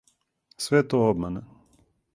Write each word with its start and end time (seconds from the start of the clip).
Све 0.67 0.81
је 0.81 0.87
то 0.95 1.03
обмана. 1.11 1.47